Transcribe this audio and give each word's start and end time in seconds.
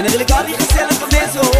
En 0.00 0.06
ik 0.06 0.12
wil 0.12 0.20
ik 0.20 0.30
al 0.30 0.44
die 0.44 0.54
gezellige 0.54 1.06
mensen 1.10 1.40
hoor. 1.40 1.59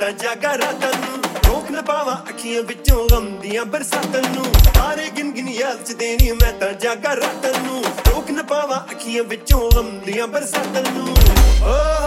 ਤਾਂ 0.00 0.12
ਜਾਗਾ 0.12 0.58
ਰਾਤਾਂ 0.58 0.92
ਨੂੰ। 0.92 1.22
ਰੋਕ 1.46 1.70
ਨਾ 1.70 1.82
ਪਾਵਾਂ 1.82 2.16
ਅੱਖੀਆਂ 2.28 2.62
ਵਿੱਚੋਂ 2.62 3.08
ਗਮ 3.12 3.40
ਦੀਆਂ 3.40 3.64
ਬਰਸਾਤਾਂ 3.64 4.22
ਨੂੰ। 4.22 4.44
ਤਾਰੇ 4.74 5.10
ਗਿਣ 5.16 5.32
ਗਿਣ 5.32 5.48
ਯਾਦ 5.48 5.82
ਚ 5.82 5.92
ਦੇਣੀ 5.92 6.32
ਮੈਂ 6.32 6.52
ਤਾਂ 6.52 6.72
ਜਾਗਾ 6.72 7.16
ਰਾਤਾਂ 7.16 7.60
ਨੂੰ। 7.62 7.84
ਰੋਕ 8.10 8.30
ਨਾ 8.30 8.42
ਪਾਵਾਂ 8.42 8.80
ਅੱਖੀਆਂ 8.90 9.24
ਵਿੱਚੋਂ 9.24 9.70
ਗਮ 9.76 10.00
ਦੀਆਂ 10.00 10.26
ਬਰਸਾਤਾਂ 10.26 10.82
ਨੂੰ। 10.92 11.16
ਓ 11.62 11.97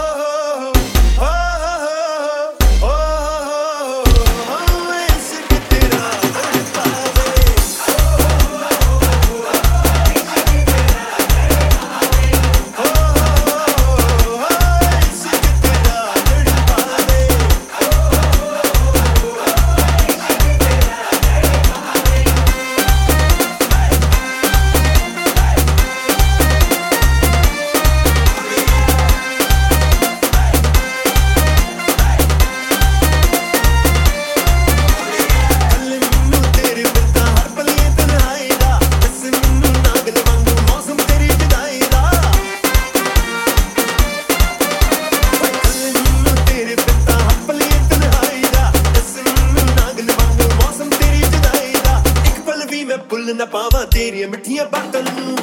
ਭੁੱਲ 53.32 53.38
ਨਾ 53.38 53.46
ਪਾਵਾਂ 53.46 53.86
ਤੇਰੀਆਂ 53.86 54.28
ਮਿੱਠੀਆਂ 54.28 54.66
ਬਾਤਾਂ 54.66 55.02
ਨੂੰ 55.04 55.36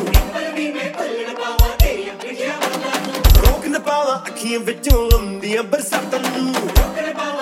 ਵੀ 0.55 0.67
ਮੈਂ 0.73 0.89
ਭੁੱਲ 0.91 1.23
ਨਾ 1.23 1.35
ਪਾਵਾਂ 1.35 1.69
ਤੇਰੀਆਂ, 1.79 2.15
ਮਿੱਠੀਆਂ 2.15 2.57
ਬਾਤਾਂ 2.57 3.01
ਨੂੰ। 3.01 3.43
ਰੋਕ 3.43 3.67
ਨਾ 3.67 3.79
ਪਾਵਾਂ 3.79 4.17
ਅੱਖੀਆਂ 4.27 4.59
ਵਿੱਚੋਂ 4.61 4.99
ਆਉਂਦੀਆਂ 5.13 5.63
ਬਰਸਾਤਾਂ 5.63 6.19
ਨੂੰ। 6.21 6.55
ਰੋਕ 6.55 6.99
ਨਾ 6.99 7.13
ਪਾਵਾਂ 7.15 7.38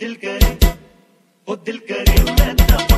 दिल 0.00 0.14
करे 0.24 0.54
वो 1.48 1.56
दिल 1.66 1.78
करे 1.90 2.22
मैं 2.22 2.93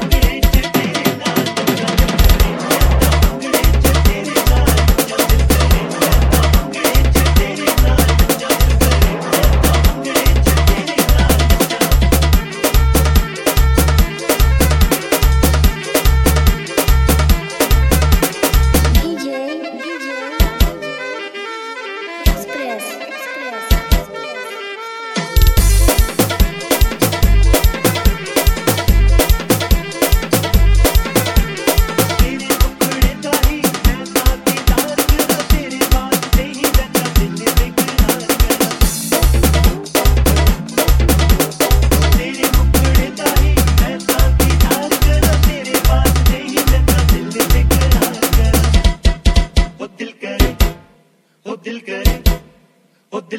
Oké, 53.27 53.39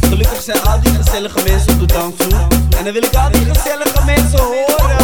gelukkig 0.00 0.42
zijn 0.42 0.62
al 0.62 0.80
die 0.80 0.94
gezellige 0.94 1.42
mensen 1.46 1.72
op 1.72 1.78
de 1.78 1.86
dansvloer. 1.86 2.46
En 2.78 2.84
dan 2.84 2.92
wil 2.92 3.02
ik 3.02 3.14
al 3.14 3.30
die 3.30 3.44
gezellige 3.44 4.04
mensen 4.04 4.38
horen. 4.38 5.01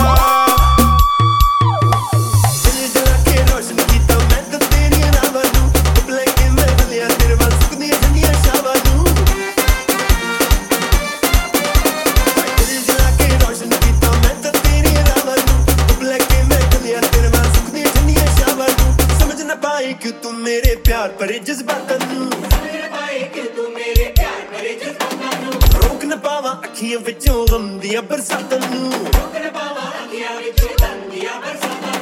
ਰੋਕ 24.69 26.05
ਨਾ 26.05 26.17
ਪਾਵਾਂ 26.17 26.55
ਅੱਖੀਆਂ 26.55 26.99
ਵਿੱਚੋਂ 26.99 27.47
ਗੰਦੀਆਂ 27.53 28.03
ਬਰਸਾਤਾਂ 28.03 28.59
ਨੂੰ। 28.59 28.93
ਰੋਕ 28.93 29.37
ਪਾਵਾਂ 29.55 30.05
ਅੱਖੀਆਂ 30.05 30.41
ਵਿੱਚੋਂ 30.41 30.69
ਗੰਦੀਆਂ 30.82 31.41
ਬਰਸਾਤਾਂ 31.41 31.97